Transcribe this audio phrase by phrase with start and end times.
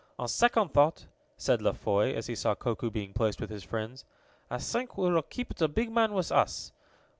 [0.17, 1.05] "On second thought,"
[1.37, 4.03] said La Foy, as he saw Koku being placed with his friends,
[4.49, 6.71] "I think we will keep the big man with us.